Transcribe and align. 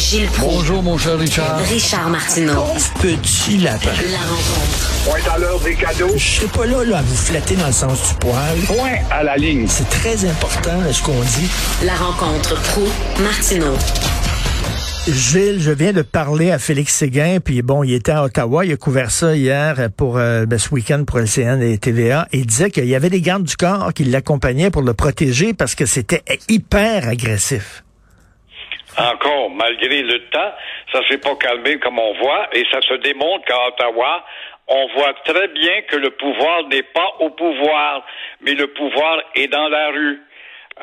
Gilles 0.00 0.28
Proulx. 0.28 0.54
Bonjour, 0.54 0.82
mon 0.82 0.96
cher 0.96 1.18
Richard. 1.18 1.58
Richard 1.68 2.08
Martineau. 2.08 2.64
Petit 3.02 3.58
lapin. 3.58 3.90
La 4.10 4.18
rencontre. 4.18 5.04
Point 5.04 5.32
à 5.34 5.38
l'heure 5.38 5.60
des 5.60 5.74
cadeaux. 5.74 6.16
Je 6.16 6.36
serai 6.36 6.46
pas 6.46 6.64
là, 6.64 6.84
là 6.84 6.98
à 6.98 7.02
vous 7.02 7.14
flatter 7.14 7.54
dans 7.54 7.66
le 7.66 7.72
sens 7.72 8.08
du 8.08 8.14
poil. 8.14 8.58
Point 8.66 8.96
à 9.10 9.22
la 9.22 9.36
ligne. 9.36 9.66
C'est 9.68 9.88
très 9.90 10.24
important 10.24 10.80
ce 10.90 11.02
qu'on 11.02 11.20
dit. 11.20 11.50
La 11.84 11.94
rencontre 11.94 12.54
pro 12.62 12.88
martineau 13.22 13.76
Gilles, 15.06 15.60
je 15.60 15.70
viens 15.70 15.92
de 15.92 16.02
parler 16.02 16.50
à 16.50 16.58
Félix 16.58 16.94
Séguin, 16.94 17.38
puis 17.40 17.60
bon, 17.60 17.84
il 17.84 17.92
était 17.92 18.12
à 18.12 18.24
Ottawa, 18.24 18.64
il 18.64 18.72
a 18.72 18.76
couvert 18.76 19.10
ça 19.10 19.36
hier 19.36 19.90
pour 19.96 20.16
euh, 20.16 20.46
ben, 20.46 20.58
ce 20.58 20.70
week-end 20.70 21.04
pour 21.04 21.18
LCN 21.18 21.60
et 21.62 21.76
TVA, 21.78 22.26
et 22.32 22.38
il 22.38 22.46
disait 22.46 22.70
qu'il 22.70 22.86
y 22.86 22.94
avait 22.94 23.10
des 23.10 23.20
gardes 23.20 23.44
du 23.44 23.56
corps 23.56 23.92
qui 23.94 24.04
l'accompagnaient 24.04 24.70
pour 24.70 24.82
le 24.82 24.94
protéger 24.94 25.52
parce 25.52 25.74
que 25.74 25.84
c'était 25.84 26.22
hyper 26.48 27.08
agressif. 27.08 27.82
Encore, 28.98 29.50
malgré 29.50 30.02
le 30.02 30.18
temps, 30.30 30.52
ça 30.92 31.00
s'est 31.08 31.18
pas 31.18 31.36
calmé 31.36 31.78
comme 31.78 31.98
on 31.98 32.14
voit, 32.14 32.48
et 32.52 32.64
ça 32.70 32.80
se 32.82 32.94
démontre 32.94 33.44
qu'à 33.44 33.68
Ottawa, 33.68 34.24
on 34.68 34.86
voit 34.94 35.14
très 35.24 35.48
bien 35.48 35.82
que 35.82 35.96
le 35.96 36.10
pouvoir 36.10 36.64
n'est 36.68 36.82
pas 36.82 37.14
au 37.20 37.30
pouvoir, 37.30 38.04
mais 38.40 38.54
le 38.54 38.68
pouvoir 38.68 39.22
est 39.34 39.48
dans 39.48 39.68
la 39.68 39.88
rue. 39.88 40.20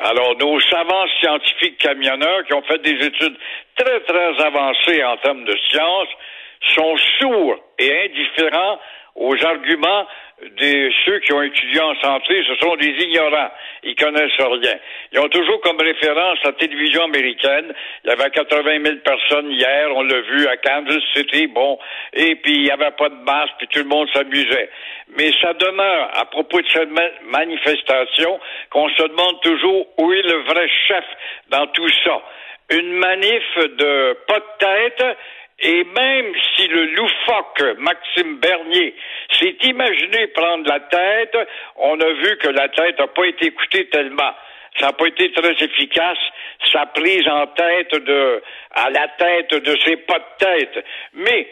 Alors, 0.04 0.36
nos 0.38 0.60
savants 0.60 1.06
scientifiques 1.20 1.78
camionneurs 1.78 2.44
qui 2.44 2.54
ont 2.54 2.62
fait 2.62 2.80
des 2.82 3.06
études 3.06 3.36
très, 3.76 4.00
très 4.00 4.44
avancées 4.44 5.04
en 5.04 5.16
termes 5.18 5.44
de 5.44 5.56
science 5.70 6.08
sont 6.74 6.96
sourds 7.18 7.56
et 7.78 8.04
indifférents 8.04 8.78
aux 9.18 9.44
arguments 9.44 10.06
de 10.40 10.90
ceux 11.04 11.18
qui 11.20 11.32
ont 11.32 11.42
étudié 11.42 11.80
en 11.80 11.94
santé, 11.96 12.44
ce 12.46 12.54
sont 12.56 12.76
des 12.76 12.90
ignorants. 12.90 13.50
Ils 13.82 13.96
connaissent 13.96 14.38
rien. 14.38 14.78
Ils 15.12 15.18
ont 15.18 15.28
toujours 15.28 15.60
comme 15.62 15.80
référence 15.80 16.38
la 16.44 16.52
télévision 16.52 17.04
américaine. 17.04 17.74
Il 18.04 18.10
y 18.10 18.12
avait 18.12 18.30
80 18.30 18.84
000 18.84 18.96
personnes 19.04 19.50
hier, 19.50 19.88
on 19.96 20.02
l'a 20.02 20.20
vu 20.20 20.46
à 20.46 20.56
Kansas 20.56 21.02
City, 21.12 21.48
bon, 21.48 21.76
et 22.12 22.36
puis 22.36 22.54
il 22.54 22.62
n'y 22.62 22.70
avait 22.70 22.92
pas 22.92 23.08
de 23.08 23.16
masque, 23.24 23.54
puis 23.58 23.66
tout 23.66 23.80
le 23.80 23.86
monde 23.86 24.08
s'amusait. 24.14 24.70
Mais 25.16 25.32
ça 25.40 25.52
demeure, 25.54 26.10
à 26.14 26.24
propos 26.26 26.60
de 26.60 26.68
cette 26.68 26.90
manifestation, 27.24 28.38
qu'on 28.70 28.88
se 28.90 29.02
demande 29.02 29.40
toujours 29.42 29.86
où 29.98 30.12
est 30.12 30.22
le 30.22 30.42
vrai 30.44 30.68
chef 30.86 31.04
dans 31.48 31.66
tout 31.68 31.88
ça. 32.04 32.22
Une 32.70 32.92
manif 32.92 33.56
de 33.56 34.16
pas 34.28 34.38
de 34.38 34.58
tête, 34.58 35.16
et 35.60 35.84
même 35.84 36.32
si 36.54 36.68
le 36.68 36.84
loufoque 36.86 37.62
Maxime 37.78 38.36
Bernier 38.38 38.94
s'est 39.32 39.56
imaginé 39.62 40.28
prendre 40.28 40.68
la 40.68 40.80
tête, 40.80 41.36
on 41.76 42.00
a 42.00 42.12
vu 42.12 42.36
que 42.38 42.48
la 42.48 42.68
tête 42.68 42.98
n'a 42.98 43.08
pas 43.08 43.26
été 43.26 43.46
écoutée 43.46 43.88
tellement. 43.88 44.32
Ça 44.78 44.86
n'a 44.86 44.92
pas 44.92 45.06
été 45.06 45.32
très 45.32 45.52
efficace, 45.52 46.18
sa 46.70 46.86
prise 46.86 47.26
en 47.26 47.46
tête 47.48 47.92
de, 48.04 48.42
à 48.72 48.90
la 48.90 49.08
tête 49.18 49.50
de 49.50 49.76
ses 49.84 49.96
pas 49.96 50.18
de 50.18 50.44
tête. 50.44 50.84
Mais, 51.14 51.48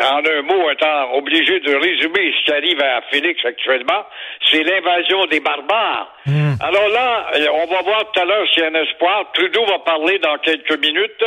en 0.00 0.24
un 0.24 0.42
mot, 0.42 0.70
étant 0.70 1.12
obligé 1.14 1.60
de 1.60 1.74
résumer 1.74 2.32
ce 2.38 2.44
qui 2.44 2.52
arrive 2.52 2.82
à 2.82 3.02
Félix 3.10 3.44
actuellement, 3.44 4.06
c'est 4.46 4.62
l'invasion 4.62 5.26
des 5.26 5.40
barbares. 5.40 6.16
Alors 6.62 6.88
là, 6.88 7.26
on 7.52 7.66
va 7.66 7.82
voir 7.82 8.10
tout 8.12 8.20
à 8.20 8.24
l'heure 8.24 8.46
s'il 8.48 8.62
y 8.62 8.66
a 8.66 8.70
un 8.70 8.82
espoir. 8.82 9.30
Trudeau 9.34 9.64
va 9.66 9.80
parler 9.80 10.18
dans 10.20 10.38
quelques 10.38 10.78
minutes 10.78 11.24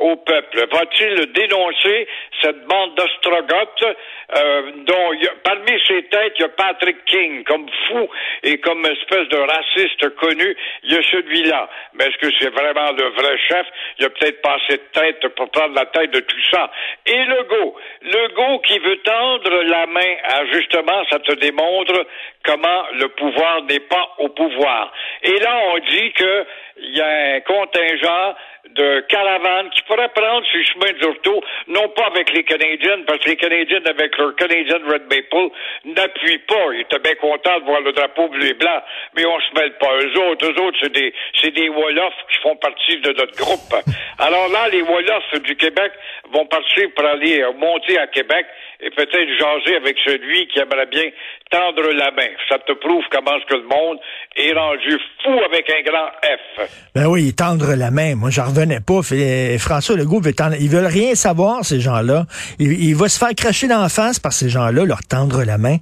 au 0.00 0.16
peuple. 0.16 0.66
Va-t-il 0.72 1.32
dénoncer 1.32 2.08
cette 2.42 2.64
bande 2.64 2.94
d'ostrogoths 2.96 3.84
euh, 4.36 4.62
dont 4.86 5.10
parmi 5.44 5.72
ses 5.86 6.04
têtes, 6.04 6.34
il 6.38 6.42
y 6.42 6.44
a 6.44 6.48
Patrick 6.48 7.04
King 7.04 7.44
comme 7.44 7.66
fou 7.88 8.08
et 8.42 8.58
comme 8.58 8.84
espèce 8.86 9.28
de 9.28 9.36
raciste 9.36 10.08
connu, 10.16 10.56
il 10.84 10.92
y 10.92 10.96
a 10.96 11.02
celui-là. 11.02 11.68
Mais 11.94 12.06
est-ce 12.06 12.16
que 12.18 12.34
c'est 12.38 12.50
vraiment 12.50 12.92
le 12.92 13.08
vrai 13.10 13.36
chef? 13.48 13.66
Il 13.98 14.06
a 14.06 14.10
peut-être 14.10 14.40
pas 14.40 14.56
assez 14.56 14.78
de 14.78 14.88
tête 14.92 15.28
pour 15.34 15.50
prendre 15.50 15.74
la 15.74 15.86
tête 15.86 16.10
de 16.12 16.20
tout 16.20 16.44
ça. 16.50 16.70
Et 17.06 17.24
Legault, 17.24 17.76
Legault 18.02 18.58
qui 18.60 18.78
veut 18.78 18.98
tendre 18.98 19.62
la 19.64 19.86
main 19.86 20.14
à 20.24 20.46
justement, 20.46 21.04
ça 21.10 21.18
te 21.18 21.32
démontre 21.34 22.06
comment 22.44 22.84
le 22.94 23.08
pouvoir 23.08 23.62
n'est 23.64 23.80
pas 23.80 24.14
au 24.18 24.28
pouvoir. 24.28 24.92
Et 25.22 25.38
là, 25.38 25.60
on 25.74 25.78
dit 25.78 26.12
que 26.12 26.46
il 26.82 26.96
y 26.96 27.00
a 27.00 27.34
un 27.34 27.40
contingent 27.40 28.34
de 28.68 29.00
caravanes 29.08 29.70
qui 29.70 29.82
pourraient 29.82 30.12
prendre 30.14 30.44
ce 30.46 30.62
chemin 30.72 30.92
d'Urto, 31.00 31.42
non 31.68 31.88
pas 31.90 32.06
avec 32.06 32.32
les 32.32 32.44
Canadiens, 32.44 33.02
parce 33.06 33.18
que 33.20 33.30
les 33.30 33.36
Canadiens, 33.36 33.80
avec 33.84 34.16
leur 34.16 34.34
Canadian 34.36 34.78
Red 34.86 35.02
Maple, 35.10 35.50
n'appuient 35.84 36.44
pas. 36.46 36.66
Ils 36.74 36.80
étaient 36.82 36.98
bien 36.98 37.14
contents 37.16 37.58
de 37.58 37.64
voir 37.64 37.80
le 37.80 37.92
drapeau 37.92 38.28
bleu 38.28 38.46
et 38.46 38.54
blanc, 38.54 38.80
mais 39.16 39.24
on 39.26 39.40
se 39.40 39.54
mêle 39.54 39.72
pas. 39.78 39.96
Eux 39.96 40.30
autres, 40.30 40.46
eux 40.46 40.60
autres, 40.62 40.78
c'est 40.82 40.92
des, 40.92 41.12
c'est 41.40 41.50
des 41.50 41.68
Wolofs 41.68 42.14
qui 42.30 42.38
font 42.42 42.56
partie 42.56 42.98
de 43.00 43.12
notre 43.12 43.36
groupe. 43.36 43.74
Alors 44.18 44.48
là, 44.48 44.68
les 44.70 44.82
Wolofs 44.82 45.42
du 45.42 45.56
Québec 45.56 45.92
vont 46.32 46.46
partir 46.46 46.88
pour 46.94 47.04
aller 47.06 47.44
monter 47.58 47.98
à 47.98 48.06
Québec 48.06 48.46
et 48.80 48.90
peut-être 48.90 49.28
jaser 49.38 49.76
avec 49.76 49.96
celui 50.04 50.46
qui 50.48 50.58
aimerait 50.58 50.86
bien 50.86 51.10
tendre 51.50 51.92
la 51.92 52.10
main. 52.12 52.28
Ça 52.48 52.58
te 52.58 52.72
prouve 52.72 53.04
comment 53.10 53.36
est-ce 53.36 53.46
que 53.46 53.56
le 53.56 53.66
monde 53.66 53.98
est 54.36 54.52
rendu 54.52 54.98
fou 55.22 55.38
avec 55.44 55.70
un 55.70 55.82
grand 55.82 56.08
F. 56.22 56.70
Ben 56.94 57.06
oui, 57.06 57.34
tendre 57.34 57.74
la 57.76 57.90
main. 57.90 58.14
Moi, 58.14 58.30
j'en 58.30 58.49
pas. 58.86 59.00
François 59.58 59.96
Legault 59.96 60.20
veut. 60.20 60.32
Ils 60.60 60.70
veulent 60.70 60.86
rien 60.86 61.14
savoir, 61.14 61.64
ces 61.64 61.80
gens-là. 61.80 62.24
Il, 62.58 62.72
il 62.72 62.94
va 62.94 63.08
se 63.08 63.18
faire 63.18 63.34
cracher 63.36 63.68
d'en 63.68 63.88
face 63.88 64.18
par 64.18 64.32
ces 64.32 64.48
gens-là, 64.48 64.84
leur 64.84 65.02
tendre 65.08 65.44
la 65.44 65.58
main. 65.58 65.76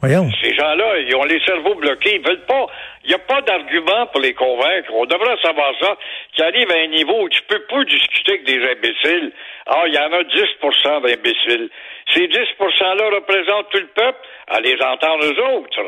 Voyons. 0.00 0.30
Ces 0.40 0.54
gens-là, 0.54 0.98
ils 0.98 1.14
ont 1.16 1.24
les 1.24 1.40
cerveaux 1.44 1.74
bloqués. 1.74 2.16
Ils 2.16 2.26
veulent 2.26 2.46
pas. 2.46 2.66
Il 3.04 3.08
n'y 3.08 3.14
a 3.14 3.18
pas 3.18 3.40
d'argument 3.42 4.06
pour 4.12 4.20
les 4.20 4.34
convaincre. 4.34 4.92
On 4.94 5.06
devrait 5.06 5.36
savoir 5.42 5.72
ça, 5.80 5.96
qui 6.34 6.42
arrive 6.42 6.70
à 6.70 6.78
un 6.84 6.86
niveau 6.88 7.24
où 7.24 7.28
tu 7.28 7.40
peux 7.48 7.62
pas 7.68 7.82
discuter 7.84 8.32
avec 8.32 8.44
des 8.44 8.62
imbéciles. 8.62 9.32
Ah, 9.66 9.82
il 9.86 9.94
y 9.94 9.98
en 9.98 10.12
a 10.12 10.22
10% 10.22 11.02
d'imbéciles. 11.02 11.68
Ces 12.14 12.28
10% 12.28 12.30
là 12.30 13.16
représentent 13.16 13.70
tout 13.70 13.78
le 13.78 13.90
peuple. 13.94 14.18
À 14.46 14.60
les 14.60 14.76
entendre 14.80 15.24
eux 15.24 15.56
autres. 15.56 15.82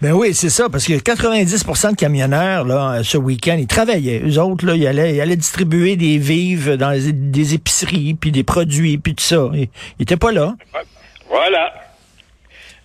Ben 0.00 0.12
oui, 0.12 0.32
c'est 0.34 0.48
ça, 0.48 0.68
parce 0.70 0.86
que 0.86 0.92
90% 0.92 1.92
de 1.92 1.96
camionneurs, 1.96 2.64
là, 2.64 3.02
ce 3.02 3.18
week-end, 3.18 3.56
ils 3.58 3.66
travaillaient. 3.66 4.20
Eux 4.24 4.38
autres, 4.38 4.64
là, 4.66 4.74
ils 4.74 4.86
allaient, 4.86 5.36
distribuer 5.36 5.96
des 5.96 6.18
vives 6.18 6.76
dans 6.76 6.92
des 6.92 7.54
épiceries, 7.54 8.14
puis 8.14 8.30
des 8.30 8.44
produits, 8.44 8.98
puis 8.98 9.14
tout 9.14 9.24
ça. 9.24 9.48
Ils 9.54 9.68
n'étaient 9.98 10.16
pas 10.16 10.32
là. 10.32 10.54
Voilà. 11.28 11.72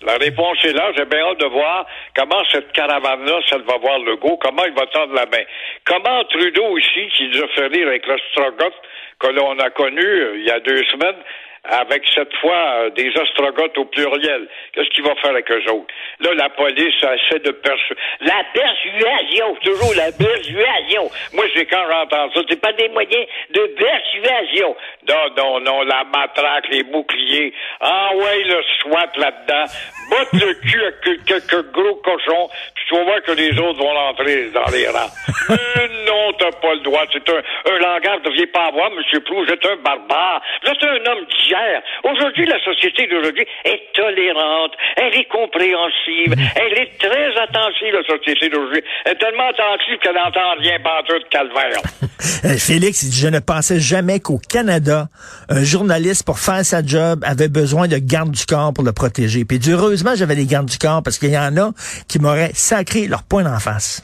La 0.04 0.16
réponse 0.16 0.58
est 0.64 0.72
là. 0.72 0.92
J'ai 0.96 1.06
bien 1.06 1.20
hâte 1.20 1.40
de 1.40 1.46
voir 1.46 1.86
comment 2.14 2.42
cette 2.52 2.72
caravane-là, 2.72 3.40
ça 3.48 3.56
va 3.58 3.78
voir 3.78 3.98
le 4.00 4.16
go, 4.16 4.38
comment 4.42 4.64
il 4.64 4.74
va 4.74 4.86
tendre 4.86 5.14
la 5.14 5.24
main. 5.26 5.44
Comment 5.86 6.24
Trudeau 6.24 6.66
aussi, 6.76 7.08
qui 7.16 7.28
nous 7.28 7.42
a 7.42 7.48
fait 7.48 7.66
rire 7.68 7.88
avec 7.88 8.06
l'ostrogoth 8.06 8.74
que 9.18 9.28
l'on 9.28 9.58
a 9.58 9.70
connu 9.70 10.04
euh, 10.04 10.36
il 10.38 10.44
y 10.44 10.50
a 10.50 10.60
deux 10.60 10.82
semaines, 10.84 11.16
avec 11.64 12.02
cette 12.14 12.34
fois 12.36 12.54
euh, 12.54 12.90
des 12.90 13.10
ostrogoths 13.16 13.76
au 13.78 13.84
pluriel. 13.86 14.48
Qu'est-ce 14.72 14.88
qu'il 14.90 15.04
va 15.04 15.14
faire 15.16 15.30
avec 15.30 15.50
eux 15.50 15.70
autres? 15.70 15.94
Là, 16.20 16.34
la 16.34 16.50
police 16.50 16.94
essaie 17.02 17.40
de 17.40 17.50
persuader. 17.50 18.00
La 18.20 18.44
persuasion! 18.52 19.56
Toujours 19.62 19.94
la 19.96 20.12
persuasion! 20.12 21.10
Moi, 21.32 21.44
c'est 21.54 21.66
quand 21.66 21.84
j'entends 21.90 22.30
ça. 22.32 22.40
C'est 22.48 22.60
pas 22.60 22.72
des 22.72 22.88
moyens 22.88 23.26
de 23.50 23.74
persuasion. 23.78 24.76
Non, 25.08 25.34
non, 25.36 25.60
non, 25.60 25.82
la 25.82 26.04
matraque, 26.04 26.68
les 26.70 26.82
boucliers. 26.84 27.52
Ah 27.80 28.10
ouais, 28.16 28.44
le 28.44 28.62
SWAT 28.80 29.10
là-dedans. 29.16 29.64
Botte 30.10 30.32
le 30.32 30.54
cul 30.54 30.82
avec 30.82 31.24
quelques 31.24 31.72
gros 31.72 31.96
cochons, 31.96 32.48
puis 32.74 32.84
tu 32.88 32.94
vas 32.94 33.04
voir 33.04 33.22
que 33.22 33.32
les 33.32 33.58
autres 33.58 33.78
vont 33.78 33.92
rentrer 33.92 34.50
dans 34.50 34.70
les 34.72 34.88
rangs. 34.88 35.10
Euh, 35.50 35.88
non, 36.06 36.32
t'as 36.38 36.52
pas 36.52 36.74
le 36.74 36.80
droit. 36.80 37.02
C'est 37.12 37.28
un, 37.28 37.42
un 37.72 37.78
langage, 37.78 38.20
ne 38.24 38.30
deviez 38.30 38.46
pas 38.46 38.66
avoir, 38.68 38.90
M. 38.92 39.20
Prou, 39.24 39.44
c'est 39.46 39.64
un 39.66 39.76
barbare. 39.76 40.40
C'est 40.64 40.86
un 40.86 40.96
homme 41.10 41.24
d'hier. 41.26 41.82
Aujourd'hui, 42.04 42.46
la 42.46 42.62
société 42.64 43.06
d'aujourd'hui 43.06 43.46
est 43.64 43.92
tolérante, 43.94 44.72
elle 44.96 45.14
est 45.18 45.28
compréhensive, 45.28 46.34
elle 46.56 46.78
est 46.78 46.98
très 46.98 47.36
attentive, 47.40 47.92
la 47.94 48.04
société 48.04 48.48
d'aujourd'hui. 48.48 48.82
Elle 49.04 49.12
est 49.12 49.16
tellement 49.16 49.48
attentive 49.48 49.98
qu'elle 50.02 50.14
n'entend 50.14 50.54
rien 50.58 50.78
battre 50.78 51.14
de 51.14 51.24
calvaire. 51.28 51.80
Félix, 52.58 53.02
il 53.02 53.10
dit, 53.10 53.20
je 53.20 53.28
ne 53.28 53.40
pensais 53.40 53.80
jamais 53.80 54.20
qu'au 54.20 54.38
Canada, 54.38 54.93
un 55.48 55.64
journaliste, 55.64 56.24
pour 56.24 56.38
faire 56.38 56.64
sa 56.64 56.84
job, 56.84 57.22
avait 57.24 57.48
besoin 57.48 57.88
de 57.88 57.98
garde 57.98 58.30
du 58.30 58.46
corps 58.46 58.72
pour 58.72 58.84
le 58.84 58.92
protéger. 58.92 59.44
Puis, 59.44 59.60
heureusement, 59.68 60.12
j'avais 60.14 60.36
des 60.36 60.46
gardes 60.46 60.66
du 60.66 60.78
corps 60.78 61.02
parce 61.02 61.18
qu'il 61.18 61.30
y 61.30 61.38
en 61.38 61.56
a 61.56 61.70
qui 62.08 62.18
m'auraient 62.18 62.52
sacré 62.54 63.06
leur 63.06 63.22
poing 63.22 63.46
en 63.46 63.58
face. 63.58 64.02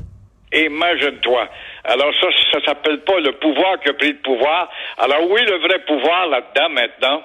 Imagine-toi. 0.52 1.48
Alors 1.84 2.12
ça, 2.20 2.26
ça 2.52 2.58
s'appelle 2.64 3.00
pas 3.00 3.18
le 3.20 3.32
pouvoir 3.32 3.78
qui 3.80 3.88
a 3.88 3.94
pris 3.94 4.12
le 4.12 4.18
pouvoir. 4.18 4.68
Alors 4.98 5.30
oui, 5.30 5.40
le 5.46 5.58
vrai 5.58 5.78
pouvoir 5.86 6.26
là-dedans 6.26 6.68
maintenant, 6.70 7.22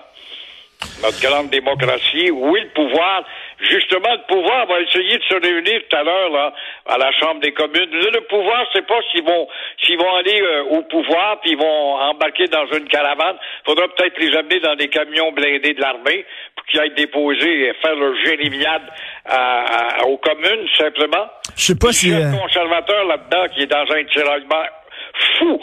notre 1.02 1.22
grande 1.22 1.50
démocratie, 1.50 2.32
oui, 2.32 2.62
le 2.62 2.70
pouvoir, 2.70 3.24
justement, 3.60 4.14
le 4.14 4.26
pouvoir 4.28 4.66
va 4.68 4.80
essayer 4.82 5.18
de 5.18 5.24
se 5.24 5.36
réunir 5.36 5.82
tout 5.90 5.96
à 5.96 6.04
l'heure 6.04 6.30
là 6.30 6.54
à 6.88 6.98
la 6.98 7.12
Chambre 7.14 7.42
des 7.42 7.52
communes. 7.54 7.90
Là, 7.92 8.10
le 8.14 8.22
pouvoir, 8.22 8.66
c'est 8.74 8.86
pas 8.86 9.00
s'ils 9.12 9.24
vont 9.24 9.48
s'ils 9.84 9.98
vont 9.98 10.16
aller 10.16 10.42
euh, 10.42 10.64
au 10.78 10.82
pouvoir 10.84 11.40
puis 11.42 11.52
ils 11.52 11.58
vont 11.58 11.96
embarquer 11.96 12.48
dans 12.48 12.66
une 12.68 12.88
caravane. 12.88 13.38
Faudra 13.66 13.88
peut-être 13.90 14.18
les 14.20 14.36
amener 14.36 14.60
dans 14.60 14.76
des 14.76 14.88
camions 14.88 15.32
blindés 15.32 15.74
de 15.74 15.82
l'armée 15.82 16.26
pour 16.56 16.66
qu'ils 16.66 16.80
aillent 16.80 16.96
déposer 16.96 17.68
et 17.68 17.74
faire 17.82 17.96
leur 17.96 18.16
jérémiade 18.24 18.84
à, 19.26 20.02
à, 20.02 20.06
aux 20.06 20.18
communes 20.18 20.68
simplement. 20.78 21.28
Je 21.56 21.64
sais 21.64 21.76
pas 21.76 21.90
Il 21.90 21.94
si 21.94 22.10
y 22.10 22.14
a 22.14 22.18
euh, 22.18 22.32
un 22.32 22.38
conservateur 22.38 23.06
là-dedans 23.06 23.46
qui 23.54 23.64
est 23.64 23.68
dans 23.68 23.86
un 23.92 24.04
tiraillement 24.06 24.64
fou. 25.38 25.62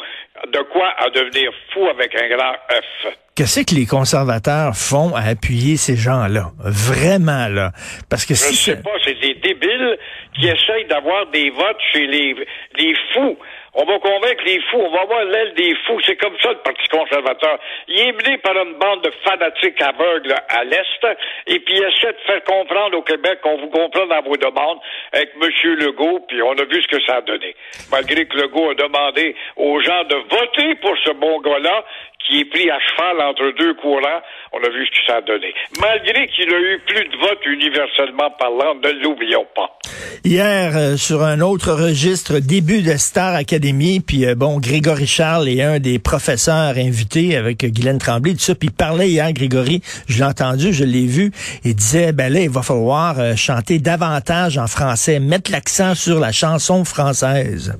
De 0.50 0.58
quoi 0.72 0.92
à 0.98 1.10
devenir 1.10 1.50
fou 1.72 1.86
avec 1.88 2.14
un 2.14 2.28
grand 2.28 2.52
F. 2.70 3.14
Qu'est-ce 3.34 3.60
que 3.60 3.74
les 3.74 3.86
conservateurs 3.86 4.76
font 4.76 5.14
à 5.14 5.22
appuyer 5.22 5.76
ces 5.76 5.96
gens-là? 5.96 6.50
Vraiment, 6.58 7.48
là. 7.48 7.72
Parce 8.10 8.26
que 8.26 8.34
Je 8.34 8.40
si 8.40 8.56
sais 8.56 8.76
pas, 8.82 8.90
c'est 9.04 9.18
des 9.20 9.34
débiles 9.34 9.98
qui 10.34 10.46
essayent 10.46 10.86
d'avoir 10.88 11.26
des 11.30 11.48
votes 11.50 11.80
chez 11.92 12.06
les, 12.06 12.34
les 12.78 12.94
fous. 13.14 13.38
On 13.74 13.84
va 13.84 13.98
convaincre 14.00 14.44
les 14.44 14.60
fous, 14.70 14.80
on 14.80 14.90
va 14.90 15.00
avoir 15.00 15.24
l'aile 15.24 15.54
des 15.54 15.74
fous. 15.86 15.98
C'est 16.04 16.16
comme 16.16 16.36
ça 16.42 16.50
le 16.50 16.58
Parti 16.58 16.86
conservateur. 16.88 17.58
Il 17.88 18.00
est 18.00 18.12
mené 18.12 18.36
par 18.38 18.54
une 18.54 18.74
bande 18.74 19.02
de 19.02 19.10
fanatiques 19.24 19.80
aveugles 19.80 20.34
à 20.50 20.62
l'Est, 20.64 21.06
et 21.46 21.58
puis 21.60 21.76
il 21.76 21.82
essaie 21.82 22.12
de 22.12 22.20
faire 22.26 22.44
comprendre 22.44 22.98
au 22.98 23.02
Québec 23.02 23.40
qu'on 23.42 23.56
vous 23.56 23.70
comprend 23.70 24.06
dans 24.06 24.20
vos 24.22 24.36
demandes 24.36 24.78
avec 25.12 25.30
M. 25.40 25.48
Legault, 25.78 26.20
puis 26.28 26.42
on 26.42 26.52
a 26.52 26.64
vu 26.64 26.82
ce 26.82 26.88
que 26.88 27.02
ça 27.06 27.16
a 27.16 27.20
donné. 27.22 27.56
Malgré 27.90 28.26
que 28.26 28.36
Legault 28.36 28.70
a 28.70 28.74
demandé 28.74 29.34
aux 29.56 29.80
gens 29.80 30.04
de 30.04 30.16
voter 30.16 30.74
pour 30.76 30.96
ce 30.98 31.12
bon 31.12 31.40
gars-là, 31.40 31.84
qui 32.26 32.40
est 32.40 32.44
pris 32.44 32.70
à 32.70 32.78
cheval 32.80 33.20
entre 33.20 33.52
deux 33.58 33.74
courants, 33.74 34.22
on 34.52 34.58
a 34.58 34.68
vu 34.68 34.86
ce 34.86 34.90
que 34.90 35.06
ça 35.06 35.16
a 35.16 35.20
donné. 35.22 35.52
Malgré 35.80 36.26
qu'il 36.28 36.52
a 36.52 36.58
eu 36.58 36.80
plus 36.86 37.08
de 37.08 37.16
votes 37.16 37.46
universellement 37.46 38.30
parlant, 38.38 38.74
ne 38.76 38.90
l'oublions 39.02 39.46
pas. 39.54 39.78
Hier, 40.24 40.76
euh, 40.76 40.96
sur 40.96 41.22
un 41.22 41.40
autre 41.40 41.72
registre, 41.72 42.38
début 42.38 42.82
de 42.82 42.96
Star 42.96 43.34
Academy, 43.34 44.00
puis 44.00 44.26
euh, 44.26 44.34
bon, 44.34 44.60
Grégory 44.60 45.06
Charles 45.06 45.48
est 45.48 45.62
un 45.62 45.78
des 45.78 45.98
professeurs 45.98 46.76
invités 46.76 47.36
avec 47.36 47.64
euh, 47.64 47.68
Guylaine 47.68 47.98
Tremblay, 47.98 48.32
tout 48.32 48.40
ça, 48.40 48.54
puis 48.54 48.68
il 48.68 48.74
parlait 48.74 49.08
hier, 49.08 49.32
Grégory, 49.32 49.82
je 50.08 50.18
l'ai 50.18 50.24
entendu, 50.24 50.72
je 50.72 50.84
l'ai 50.84 51.06
vu, 51.06 51.32
il 51.64 51.74
disait, 51.74 52.12
ben 52.12 52.32
là, 52.32 52.40
il 52.40 52.50
va 52.50 52.62
falloir 52.62 53.18
euh, 53.18 53.34
chanter 53.36 53.78
davantage 53.78 54.58
en 54.58 54.66
français, 54.66 55.18
mettre 55.20 55.50
l'accent 55.50 55.94
sur 55.94 56.20
la 56.20 56.32
chanson 56.32 56.84
française. 56.84 57.78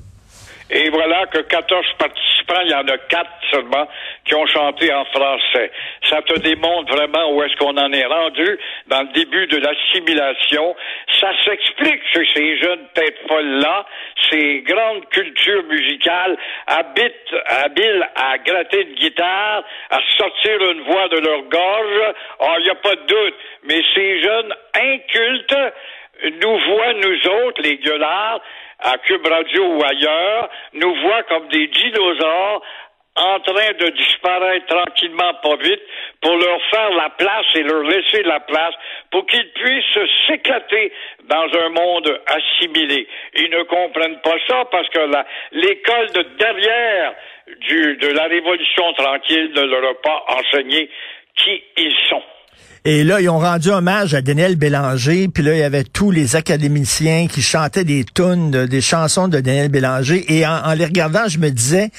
Et 0.71 0.89
voilà 0.89 1.27
que 1.27 1.39
14 1.39 1.85
participants, 1.99 2.23
il 2.65 2.71
y 2.71 2.75
en 2.75 2.87
a 2.87 2.99
4 2.99 3.31
seulement 3.50 3.89
qui 4.25 4.35
ont 4.35 4.47
chanté 4.47 4.93
en 4.93 5.05
français. 5.06 5.71
Ça 6.09 6.23
te 6.23 6.39
démontre 6.41 6.93
vraiment 6.93 7.33
où 7.33 7.43
est-ce 7.43 7.56
qu'on 7.56 7.77
en 7.77 7.93
est 7.93 8.05
rendu 8.05 8.59
dans 8.87 9.03
le 9.03 9.12
début 9.12 9.47
de 9.47 9.59
l'assimilation. 9.59 10.77
Ça 11.21 11.31
s'explique 11.44 12.03
que 12.12 12.25
ces 12.35 12.59
jeunes 12.59 12.87
têtes 12.94 13.19
folles-là, 13.29 13.87
ces 14.31 14.62
grandes 14.62 15.09
cultures 15.11 15.65
musicales, 15.65 16.37
habiles 16.67 18.09
à 18.17 18.39
gratter 18.39 18.83
une 18.83 18.94
guitare, 18.94 19.65
à 19.91 19.99
sortir 20.19 20.71
une 20.71 20.83
voix 20.83 21.09
de 21.09 21.19
leur 21.19 21.43
gorge. 21.43 22.15
Oh, 22.41 22.55
il 22.59 22.65
n'y 22.65 22.71
a 22.71 22.75
pas 22.77 22.94
de 22.94 23.06
doute. 23.06 23.35
Mais 23.65 23.81
ces 23.94 24.23
jeunes 24.23 24.55
incultes 24.75 25.56
nous 26.43 26.59
voient, 26.59 26.93
nous 26.94 27.27
autres, 27.47 27.62
les 27.62 27.79
gueulards, 27.79 28.41
à 28.82 28.99
Cube 28.99 29.26
Radio 29.26 29.64
ou 29.75 29.84
ailleurs, 29.84 30.49
nous 30.75 30.94
voient 31.02 31.23
comme 31.25 31.49
des 31.49 31.67
dinosaures 31.69 32.62
en 33.14 33.40
train 33.40 33.73
de 33.79 33.90
disparaître 33.90 34.67
tranquillement, 34.67 35.34
pas 35.43 35.56
vite, 35.56 35.82
pour 36.23 36.34
leur 36.34 36.58
faire 36.70 36.90
la 36.94 37.11
place 37.11 37.46
et 37.55 37.62
leur 37.62 37.82
laisser 37.82 38.23
la 38.23 38.40
place 38.40 38.75
pour 39.11 39.26
qu'ils 39.26 39.50
puissent 39.52 39.99
s'éclater 40.26 40.93
dans 41.25 41.46
un 41.61 41.69
monde 41.69 42.20
assimilé. 42.26 43.06
Ils 43.37 43.50
ne 43.50 43.62
comprennent 43.64 44.20
pas 44.20 44.37
ça 44.49 44.64
parce 44.70 44.88
que 44.88 45.00
l'école 45.52 46.11
de 46.12 46.23
derrière 46.38 47.14
de 47.46 48.14
la 48.14 48.25
Révolution 48.25 48.93
tranquille 48.94 49.52
ne 49.55 49.62
leur 49.62 49.90
a 49.90 49.94
pas 49.94 50.25
enseigné 50.29 50.88
qui 51.37 51.62
ils 51.76 51.96
sont. 52.08 52.23
Et 52.84 53.04
là, 53.04 53.20
ils 53.20 53.28
ont 53.28 53.38
rendu 53.38 53.69
hommage 53.70 54.12
à 54.14 54.22
Daniel 54.22 54.56
Bélanger, 54.56 55.28
puis 55.28 55.44
là, 55.44 55.54
il 55.54 55.60
y 55.60 55.62
avait 55.62 55.84
tous 55.84 56.10
les 56.10 56.34
académiciens 56.34 57.28
qui 57.28 57.40
chantaient 57.40 57.84
des 57.84 58.04
tunes, 58.04 58.50
de- 58.50 58.66
des 58.66 58.81
chansons 58.81 59.28
de 59.28 59.38
Daniel 59.38 59.69
Bélanger, 59.69 60.25
et 60.37 60.44
en, 60.46 60.72
les 60.72 60.84
regardant, 60.84 61.28
je 61.28 61.38
me 61.38 61.50
disais, 61.50 61.90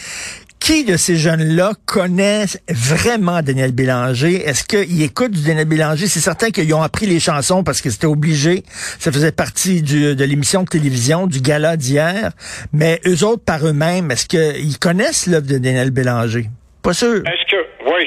qui 0.60 0.84
de 0.86 0.98
ces 0.98 1.16
jeunes-là 1.18 1.72
connaissent 1.86 2.58
vraiment 2.70 3.42
Daniel 3.42 3.72
Bélanger? 3.74 4.46
Est-ce 4.46 4.64
qu'ils 4.66 5.02
écoutent 5.02 5.32
du 5.32 5.42
Daniel 5.42 5.66
Bélanger? 5.68 6.08
C'est 6.08 6.22
certain 6.22 6.52
qu'ils 6.52 6.74
ont 6.74 6.82
appris 6.82 7.06
les 7.06 7.20
chansons 7.20 7.64
parce 7.64 7.82
que 7.82 7.90
c'était 7.90 8.08
obligé. 8.08 8.64
Ça 9.00 9.12
faisait 9.12 9.34
partie 9.34 9.82
de 9.82 10.24
l'émission 10.24 10.64
de 10.64 10.70
télévision, 10.70 11.28
du 11.28 11.42
gala 11.42 11.76
d'hier. 11.76 12.32
Mais 12.72 13.02
eux 13.06 13.26
autres, 13.26 13.44
par 13.44 13.66
eux-mêmes, 13.68 14.10
est-ce 14.12 14.26
qu'ils 14.26 14.80
connaissent 14.80 15.28
l'œuvre 15.28 15.48
de 15.48 15.58
Daniel 15.58 15.92
Bélanger? 15.92 16.50
Pas 16.82 16.94
sûr. 16.94 17.24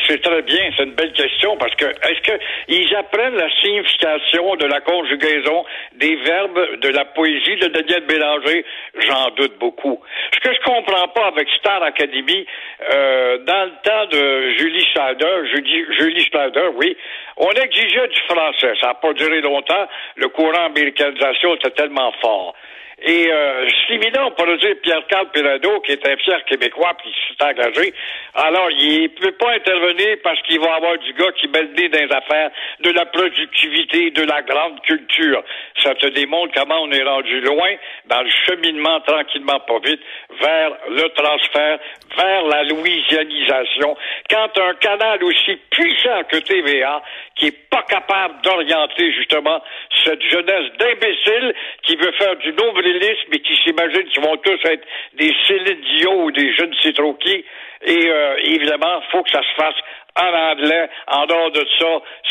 C'est 0.07 0.23
très 0.23 0.43
bien, 0.43 0.71
c'est 0.77 0.85
une 0.85 0.95
belle 0.95 1.13
question 1.13 1.57
parce 1.57 1.75
que 1.75 1.87
est-ce 1.87 2.21
que 2.21 2.39
ils 2.69 2.95
apprennent 2.97 3.37
la 3.37 3.51
signification 3.61 4.57
de 4.57 4.67
la 4.67 4.81
conjugaison 4.81 5.65
des 5.95 6.17
verbes 6.17 6.81
de 6.81 6.89
la 6.89 7.05
poésie 7.05 7.57
de 7.57 7.69
Daniel 7.69 8.07
Bélanger? 8.07 8.65
J'en 8.99 9.31
doute 9.37 9.59
beaucoup. 9.59 10.01
Ce 10.35 10.41
que 10.41 10.55
je 10.55 10.61
comprends 10.61 11.09
pas 11.09 11.27
avec 11.27 11.49
Star 11.51 11.83
Academy, 11.83 12.47
euh, 12.93 13.39
dans 13.39 13.65
le 13.65 13.73
temps 13.83 14.07
de 14.11 14.51
Julie 14.59 14.85
Schneider, 14.93 15.47
Julie, 15.47 15.85
Julie 15.99 16.25
Schneider, 16.25 16.73
oui, 16.77 16.97
on 17.37 17.51
exigeait 17.51 18.09
du 18.09 18.21
français. 18.29 18.73
Ça 18.81 18.89
n'a 18.89 18.95
pas 18.95 19.13
duré 19.13 19.41
longtemps. 19.41 19.89
Le 20.17 20.29
courant 20.29 20.67
américanisation 20.67 21.55
était 21.55 21.71
tellement 21.71 22.13
fort. 22.21 22.55
Et 23.03 23.31
euh, 23.31 23.69
Slimina, 23.87 24.27
on 24.27 24.31
pourrait 24.31 24.57
dire 24.57 24.75
Pierre-Carl 24.83 25.31
Pirado, 25.31 25.81
qui 25.81 25.93
est 25.93 26.09
un 26.09 26.17
fier 26.17 26.43
québécois, 26.47 26.97
puis 26.99 27.11
qui 27.13 27.37
s'est 27.37 27.45
engagé. 27.45 27.93
Alors, 28.35 28.71
il 28.71 29.03
ne 29.03 29.09
peut 29.09 29.33
pas 29.33 29.53
intervenir 29.53 30.17
parce 30.25 30.41
qu'il 30.43 30.59
va 30.61 30.77
avoir 30.77 30.97
du 30.99 31.13
gars 31.13 31.31
qui 31.33 31.47
met 31.49 31.63
le 31.63 31.75
nez 31.75 31.89
dans 31.91 31.99
les 31.99 32.13
affaires 32.13 32.51
de 32.81 32.91
la 32.91 33.05
productivité, 33.05 34.11
de 34.13 34.23
la 34.23 34.41
grande 34.41 34.81
culture. 34.81 35.45
Ça 35.83 35.95
te 35.95 36.07
démontre 36.07 36.55
comment 36.55 36.83
on 36.85 36.91
est 36.91 37.03
rendu 37.03 37.41
loin 37.43 37.75
dans 38.07 38.23
le 38.23 38.31
cheminement, 38.47 39.01
tranquillement, 39.01 39.61
pas 39.61 39.79
vite, 39.85 40.01
vers 40.41 40.71
le 40.89 41.09
transfert, 41.11 41.79
vers 42.17 42.45
la 42.47 42.65
louisianisation. 42.65 43.95
Quand 44.31 44.59
un 44.59 44.75
canal 44.75 45.23
aussi 45.23 45.57
puissant 45.71 46.25
que 46.31 46.39
TVA, 46.39 47.03
qui 47.35 47.49
est 47.49 47.69
pas 47.69 47.83
capable 47.83 48.41
d'orienter 48.41 49.13
justement 49.13 49.63
cette 50.05 50.23
jeunesse 50.23 50.73
d'imbéciles 50.79 51.55
qui 51.83 51.97
veut 51.97 52.13
faire 52.13 52.37
du 52.37 52.53
nombrilisme 52.87 53.33
et 53.33 53.41
qui 53.41 53.57
s'imagine 53.65 54.05
qu'ils 54.13 54.23
vont 54.23 54.37
tous 54.37 54.69
être 54.69 54.85
des 55.19 55.33
Céline 55.47 56.07
ou 56.19 56.31
des 56.33 56.55
jeunes 56.57 56.73
sais 56.83 56.93
trop 56.93 57.15
qui. 57.15 57.45
Et 57.87 58.09
euh, 58.09 58.37
évidemment, 58.45 59.01
faut 59.11 59.23
que 59.23 59.31
ça 59.31 59.41
se 59.41 59.63
fasse 59.63 59.75
en 60.19 60.53
anglais. 60.53 60.89
En 61.09 61.27
dehors 61.27 61.51
de 61.53 61.65
ça, 61.79 61.87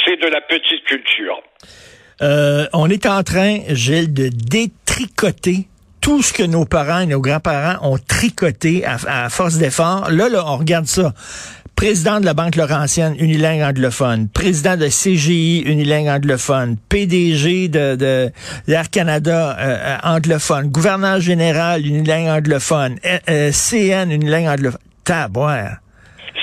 c'est 0.06 0.20
de 0.20 0.28
la 0.28 0.42
petite 0.42 0.84
culture. 0.86 1.42
Euh, 2.22 2.66
on 2.74 2.90
est 2.90 3.06
en 3.06 3.24
train, 3.24 3.60
Gilles, 3.70 4.14
de 4.14 4.30
détricoter 4.30 5.68
tout 6.02 6.22
ce 6.22 6.34
que 6.34 6.44
nos 6.44 6.66
parents 6.66 7.02
et 7.02 7.06
nos 7.06 7.20
grands-parents 7.20 7.78
ont 7.82 7.98
tricoté 7.98 8.86
à, 8.86 9.26
à 9.26 9.30
force 9.30 9.58
d'effort. 9.58 10.10
Là, 10.12 10.30
là, 10.30 10.44
on 10.46 10.58
regarde 10.58 10.86
ça. 10.86 11.14
Président 11.76 12.22
de 12.22 12.26
la 12.26 12.34
Banque 12.34 12.56
Laurentienne, 12.56 13.16
unilingue 13.20 13.62
anglophone. 13.62 14.30
Président 14.34 14.78
de 14.78 14.88
CGI, 14.88 15.64
unilingue 15.66 16.08
anglophone. 16.08 16.78
PDG 16.90 17.68
de, 17.68 17.96
de 17.98 18.32
l'Air 18.68 18.90
Canada, 18.90 19.58
euh, 19.60 19.98
anglophone. 20.04 20.72
Gouverneur 20.72 21.20
général, 21.20 21.86
unilingue 21.86 22.30
anglophone. 22.30 22.96
Euh, 23.06 23.18
euh, 23.30 23.52
CN, 23.52 24.10
unilingue 24.10 24.48
anglophone. 24.48 24.80
Taboire. 25.04 25.80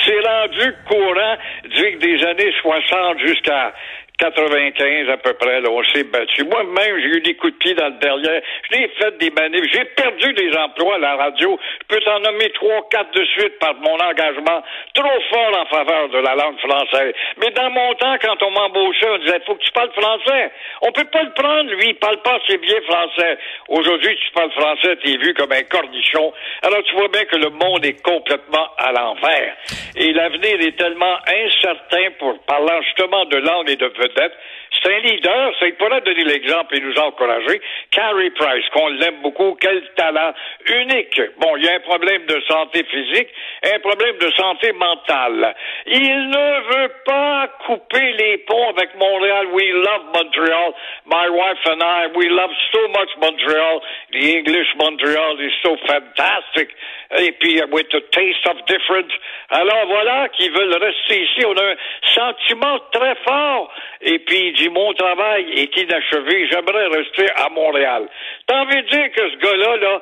C'est 0.05 0.21
rendu 0.21 0.75
courant 0.87 1.37
que 1.65 1.99
des 1.99 2.25
années 2.27 2.53
60 2.61 3.19
jusqu'à 3.27 3.73
95 4.19 5.11
à 5.11 5.17
peu 5.17 5.33
près, 5.35 5.61
là, 5.61 5.69
on 5.71 5.83
s'est 5.85 6.05
battu. 6.05 6.45
Moi-même, 6.45 7.01
j'ai 7.01 7.19
eu 7.19 7.21
des 7.21 7.35
coups 7.35 7.53
de 7.55 7.59
pied 7.59 7.75
dans 7.75 7.89
le 7.89 7.99
derrière. 7.99 8.43
J'ai 8.71 8.89
fait 8.99 9.19
des 9.19 9.31
manifs. 9.31 9.65
J'ai 9.73 9.85
perdu 9.85 10.33
des 10.35 10.57
emplois 10.57 10.95
à 10.97 10.99
la 10.99 11.17
radio. 11.17 11.59
Je 11.81 11.87
peux 11.97 12.01
t'en 12.03 12.21
nommer 12.21 12.51
trois, 12.51 12.89
quatre 12.91 13.13
de 13.13 13.25
suite 13.25 13.59
par 13.59 13.75
mon 13.77 13.99
engagement 13.99 14.63
trop 14.95 15.21
fort 15.31 15.59
en 15.59 15.67
faveur 15.67 16.09
de 16.11 16.19
la 16.19 16.35
langue 16.35 16.59
française. 16.59 17.15
Mais 17.39 17.51
dans 17.51 17.71
mon 17.71 17.95
temps, 17.95 18.17
quand 18.21 18.43
on 18.43 18.51
m'embauchait, 18.51 19.09
on 19.11 19.19
disait, 19.19 19.41
faut 19.47 19.55
que 19.55 19.65
tu 19.65 19.73
parles 19.73 19.93
français. 19.93 20.51
On 20.83 20.93
peut 20.93 21.09
pas 21.11 21.23
le 21.23 21.33
prendre, 21.33 21.71
lui. 21.71 21.89
Il 21.89 21.97
parle 21.97 22.21
pas 22.23 22.39
assez 22.43 22.59
bien 22.59 22.81
français. 22.83 23.39
Aujourd'hui, 23.69 24.17
tu 24.17 24.31
parles 24.33 24.53
français, 24.53 24.97
t'es 25.03 25.17
vu 25.17 25.35
comme 25.35 25.53
un 25.53 25.63
cornichon. 25.65 26.33
Alors, 26.63 26.83
tu 26.85 26.95
vois 26.95 27.09
bien 27.09 27.25
que 27.25 27.37
le 27.37 27.51
monde 27.51 27.85
est 27.85 28.01
complètement 28.03 28.69
à 28.79 28.93
l'envers. 28.93 29.57
Et 29.97 30.13
l'avenir 30.13 30.61
est 30.61 30.77
tellement 30.77 31.17
incertain 31.27 32.11
pour 32.19 32.39
parlant 32.45 32.81
justement 32.83 33.25
de 33.27 33.37
langue 33.39 33.69
et 33.69 33.77
de 33.77 33.89
heard 34.03 34.17
that. 34.17 34.33
C'est 34.81 34.95
un 34.95 34.99
leader, 35.01 35.53
c'est 35.61 35.73
pour 35.73 35.89
donner 35.89 36.25
l'exemple 36.25 36.77
et 36.77 36.81
nous 36.81 36.97
encourager. 36.99 37.61
Carrie 37.91 38.31
Price, 38.31 38.65
qu'on 38.73 38.89
l'aime 38.89 39.21
beaucoup, 39.23 39.57
quel 39.61 39.83
talent 39.97 40.33
unique. 40.67 41.21
Bon, 41.39 41.57
il 41.57 41.65
y 41.65 41.69
a 41.69 41.75
un 41.75 41.81
problème 41.81 42.25
de 42.27 42.41
santé 42.49 42.85
physique, 42.85 43.29
un 43.65 43.79
problème 43.81 44.17
de 44.19 44.31
santé 44.33 44.73
mentale. 44.73 45.55
Il 45.87 46.29
ne 46.31 46.75
veut 46.75 46.93
pas 47.05 47.49
couper 47.67 48.13
les 48.13 48.39
ponts 48.39 48.71
avec 48.71 48.95
Montréal. 48.97 49.47
We 49.53 49.73
love 49.73 50.05
Montreal. 50.15 50.75
My 51.07 51.29
wife 51.29 51.67
and 51.67 51.83
I, 51.83 52.07
we 52.17 52.29
love 52.29 52.51
so 52.73 52.89
much 52.89 53.11
Montreal. 53.21 53.81
The 54.13 54.39
English 54.39 54.69
Montreal 54.77 55.39
is 55.41 55.53
so 55.63 55.77
fantastic. 55.87 56.71
Et 57.19 57.33
puis, 57.33 57.61
uh, 57.61 57.67
with 57.71 57.93
a 57.93 58.01
taste 58.11 58.47
of 58.47 58.57
different. 58.67 59.11
Alors 59.51 59.87
voilà, 59.87 60.29
qu'ils 60.31 60.51
veulent 60.51 60.77
rester 60.81 61.23
ici. 61.23 61.45
On 61.45 61.57
a 61.57 61.73
un 61.73 61.77
sentiment 62.15 62.79
très 62.93 63.15
fort. 63.27 63.71
Et 64.01 64.19
puis, 64.21 64.55
dit, 64.63 64.69
mon 64.69 64.93
travail 64.95 65.47
est 65.55 65.77
inachevé. 65.77 66.49
J'aimerais 66.51 66.87
rester 66.89 67.27
à 67.37 67.49
Montréal. 67.51 68.09
T'as 68.47 68.61
envie 68.61 68.83
de 68.83 68.89
dire 68.89 69.11
que 69.13 69.31
ce 69.31 69.37
gars-là, 69.37 69.77
là, 69.77 70.01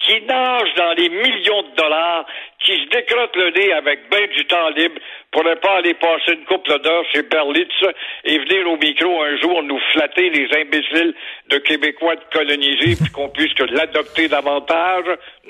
qui 0.00 0.20
nage 0.22 0.74
dans 0.76 0.92
les 0.92 1.08
millions 1.08 1.62
de 1.62 1.74
dollars, 1.76 2.24
qui 2.64 2.72
se 2.72 2.88
décrotte 2.90 3.36
le 3.36 3.50
nez 3.50 3.72
avec 3.72 4.10
bien 4.10 4.26
du 4.36 4.44
temps 4.46 4.68
libre, 4.70 5.00
pourrait 5.30 5.60
pas 5.60 5.78
aller 5.78 5.94
passer 5.94 6.32
une 6.32 6.44
couple 6.44 6.80
d'heures 6.82 7.04
chez 7.12 7.22
Berlitz 7.22 7.70
et 8.24 8.38
venir 8.38 8.68
au 8.68 8.76
micro 8.76 9.22
un 9.22 9.36
jour 9.40 9.62
nous 9.62 9.78
flatter 9.92 10.30
les 10.30 10.48
imbéciles 10.60 11.14
de 11.50 11.58
Québécois 11.58 12.16
de 12.16 12.22
coloniser 12.32 12.96
puis 12.96 13.10
qu'on 13.12 13.28
puisse 13.28 13.52
l'adopter 13.70 14.28
davantage? 14.28 15.04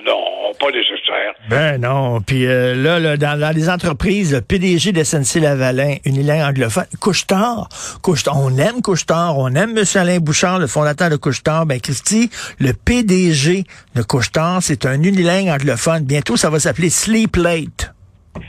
Non, 0.05 0.53
pas 0.61 0.71
nécessaire. 0.71 1.35
Ben 1.49 1.81
non. 1.81 2.21
Puis 2.21 2.47
euh, 2.47 2.75
là, 2.75 2.99
là 2.99 3.17
dans, 3.17 3.38
dans, 3.38 3.55
les 3.55 3.69
entreprises, 3.69 4.35
le 4.35 4.41
PDG 4.41 4.93
de 4.93 5.03
SNC-Lavalin, 5.03 5.97
Unilingue 6.05 6.43
anglophone, 6.43 6.87
Couchetard, 7.00 7.69
Couchetard, 8.03 8.37
on 8.38 8.57
aime 8.59 8.81
Couchetard, 8.83 9.38
on 9.38 9.49
aime 9.55 9.77
M. 9.77 9.85
Alain 9.95 10.19
Bouchard, 10.19 10.59
le 10.59 10.67
fondateur 10.67 11.11
de 11.11 11.17
Couchetard. 11.17 11.67
Ben 11.67 11.81
Christy, 11.81 12.31
le 12.61 12.73
PDG 12.73 13.65
de 13.95 14.03
Couchetard, 14.03 14.62
c'est 14.62 14.87
un 14.87 15.03
unilingue 15.03 15.49
anglophone. 15.49 16.05
Bientôt, 16.05 16.37
ça 16.37 16.50
va 16.50 16.61
s'appeler 16.61 16.91
Sleep 16.99 17.37
Late. 17.37 17.95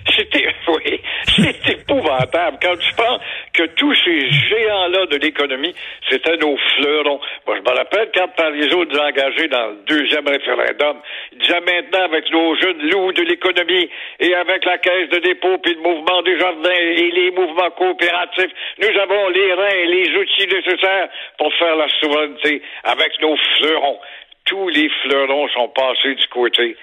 C'était, 0.10 0.48
oui, 0.68 1.00
c'est 1.38 1.70
épouvantable. 1.70 2.58
Quand 2.60 2.75
tu 2.77 2.94
penses 2.96 3.22
que 3.53 3.63
tous 3.77 3.94
ces 4.03 4.27
géants-là 4.27 5.06
de 5.06 5.18
l'économie, 5.18 5.75
c'était 6.10 6.36
nos 6.38 6.58
fleurons. 6.58 7.20
Moi, 7.46 7.58
je 7.58 7.62
me 7.62 7.77
rappelle 7.77 8.10
quand 8.15 8.27
Parizeau 8.29 8.86
nous 8.86 8.98
a 8.98 9.06
engagés 9.06 9.48
dans 9.50 9.68
le 9.68 9.77
deuxième 9.86 10.27
référendum, 10.27 10.98
il 11.32 11.38
disait 11.38 11.62
maintenant 11.62 12.06
avec 12.06 12.32
nos 12.32 12.56
jeunes 12.56 12.89
loups 12.89 13.12
de 13.13 13.22
l'économie 13.22 13.88
et 14.20 14.34
avec 14.34 14.65
la 14.65 14.79
caisse 14.79 15.10
de 15.10 15.20
dépôt 15.20 15.60
puis 15.60 15.75
le 15.75 15.82
mouvement 15.82 16.24
des 16.24 16.39
jardins 16.39 16.72
et 16.72 17.12
les 17.12 17.29
mouvements 17.29 17.70
coopératifs, 17.77 18.51
nous 18.82 19.00
avons 19.00 19.29
les 19.29 19.53
reins 19.53 19.77
et 19.77 19.86
les 19.86 20.18
outils 20.18 20.48
nécessaires 20.48 21.10
pour 21.38 21.53
faire 21.53 21.75
la 21.75 21.88
souveraineté 22.01 22.63
avec 22.84 23.12
nos 23.22 23.38
fleurons. 23.60 24.00
Tous 24.46 24.70
les 24.70 24.89
fleurons 25.03 25.48
sont 25.50 25.70
passés 25.70 26.15
du 26.15 26.27
côté 26.29 26.75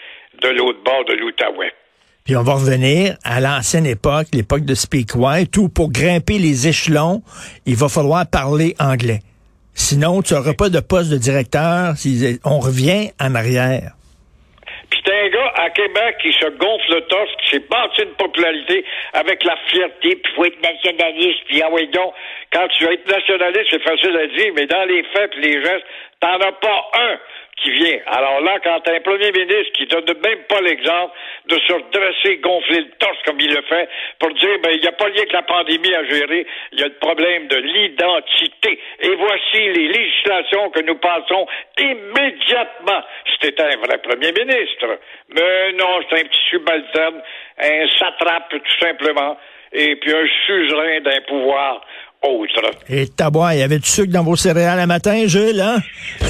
de 0.43 0.49
l'autre 0.49 0.83
bord 0.85 1.05
de 1.05 1.15
l'Outaouais. 1.15 1.73
Puis 2.25 2.37
on 2.37 2.43
va 2.43 2.55
revenir 2.55 3.17
à 3.23 3.41
l'ancienne 3.41 3.87
époque, 3.87 4.27
l'époque 4.33 4.65
de 4.65 4.75
Speak 4.75 5.15
White, 5.15 5.57
où 5.59 5.69
pour 5.69 5.93
grimper 5.93 6.39
les 6.39 6.67
échelons, 6.67 7.23
il 7.67 7.77
va 7.77 7.89
falloir 7.89 8.29
parler 8.29 8.75
anglais. 8.81 9.21
Sinon, 9.75 10.23
tu 10.23 10.35
n'auras 10.35 10.55
pas 10.55 10.69
de 10.69 10.81
poste 10.81 11.11
de 11.11 11.19
directeur. 11.19 11.95
On 12.45 12.59
revient 12.59 13.11
en 13.21 13.35
arrière. 13.35 13.93
Puis 14.91 15.01
t'es 15.05 15.13
un 15.13 15.29
gars 15.29 15.53
à 15.57 15.71
Québec 15.71 16.17
qui 16.23 16.33
se 16.33 16.47
gonfle 16.47 16.95
le 16.95 17.01
torse, 17.03 17.31
qui 17.43 17.51
s'est 17.51 17.65
bâti 17.71 18.03
une 18.03 18.15
popularité 18.17 18.85
avec 19.13 19.45
la 19.45 19.57
fierté, 19.71 20.17
puis 20.17 20.33
faut 20.35 20.45
être 20.45 20.63
nationaliste, 20.63 21.41
puis 21.47 21.63
ah 21.63 21.69
oui 21.73 21.89
donc, 21.89 22.13
quand 22.53 22.69
tu 22.69 22.85
veux 22.85 22.93
être 22.93 23.11
nationaliste, 23.11 23.67
c'est 23.71 23.83
facile 23.83 24.17
à 24.17 24.27
dire, 24.27 24.53
mais 24.55 24.67
dans 24.67 24.85
les 24.85 25.03
faits 25.05 25.33
et 25.37 25.41
les 25.41 25.65
gestes, 25.65 25.87
t'en 26.21 26.39
as 26.39 26.53
pas 26.53 26.91
un 26.95 27.19
qui 27.57 27.71
vient. 27.71 27.99
Alors 28.07 28.41
là, 28.43 28.59
quand 28.63 28.81
t'as 28.81 28.97
un 28.97 29.01
premier 29.01 29.33
ministre 29.33 29.73
qui 29.73 29.87
donne 29.87 30.05
même 30.23 30.43
pas 30.49 30.61
l'exemple 30.61 31.13
de 31.47 31.59
se 31.59 31.73
redresser, 31.73 32.37
gonfler 32.39 32.81
le 32.81 32.91
torse 32.99 33.17
comme 33.25 33.41
il 33.41 33.53
le 33.53 33.63
fait, 33.63 33.89
pour 34.19 34.31
dire, 34.35 34.59
ben, 34.63 34.73
il 34.73 34.81
n'y 34.81 34.87
a 34.87 34.93
pas 34.93 35.09
lien 35.09 35.25
que 35.25 35.33
la 35.33 35.43
pandémie 35.43 35.95
à 35.95 36.05
gérer, 36.05 36.47
il 36.73 36.81
y 36.81 36.83
a 36.83 36.89
le 36.89 36.95
problème 36.95 37.49
de 37.49 37.57
l'identité. 37.57 38.79
Et 39.01 39.15
voici 39.15 39.73
les 39.73 39.89
législations 39.89 40.71
que 40.71 40.81
nous 40.81 40.97
passons 40.97 41.47
immédiatement. 41.79 43.03
C'était 43.41 43.63
un 43.63 43.77
vrai 43.79 43.99
premier 43.99 44.33
ministre. 44.33 44.99
Mais 45.31 45.73
non, 45.73 46.01
c'est 46.09 46.21
un 46.21 46.25
petit 46.25 46.49
subalterne, 46.51 47.23
un 47.59 47.89
satrape, 47.99 48.51
tout 48.51 48.61
simplement, 48.81 49.39
et 49.73 49.97
puis 49.97 50.13
un 50.13 50.27
suzerain 50.47 51.01
d'un 51.01 51.21
pouvoir 51.23 51.81
autre. 52.23 52.71
Et 52.89 53.09
tabois, 53.09 53.55
il 53.55 53.61
y 53.61 53.63
avait 53.63 53.79
du 53.79 53.89
sucre 53.89 54.13
dans 54.13 54.23
vos 54.23 54.37
céréales 54.37 54.81
à 54.81 54.87
matin, 54.87 55.27
Jules, 55.27 55.61
hein? 55.61 55.79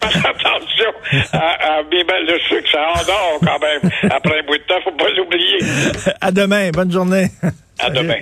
Attention 0.00 0.92
à, 1.32 1.78
à 1.78 1.82
le 1.82 2.38
sucre, 2.48 2.68
ça 2.70 2.88
endort 2.94 3.38
quand 3.40 3.58
même. 3.60 3.90
Après 4.10 4.40
un 4.40 4.42
bout 4.42 4.58
de 4.58 4.62
temps, 4.64 4.80
faut 4.84 4.92
pas 4.92 5.08
l'oublier. 5.10 5.58
À 6.20 6.30
demain. 6.30 6.70
Bonne 6.70 6.90
journée. 6.90 7.28
À 7.78 7.90
demain. 7.90 8.16